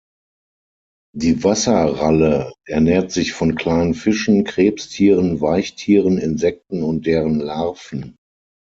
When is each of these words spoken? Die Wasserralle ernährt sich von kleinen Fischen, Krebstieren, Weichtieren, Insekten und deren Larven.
Die 1.15 1.43
Wasserralle 1.43 2.51
ernährt 2.65 3.11
sich 3.11 3.33
von 3.33 3.53
kleinen 3.53 3.93
Fischen, 3.93 4.43
Krebstieren, 4.45 5.41
Weichtieren, 5.41 6.17
Insekten 6.17 6.81
und 6.81 7.05
deren 7.05 7.39
Larven. 7.39 8.15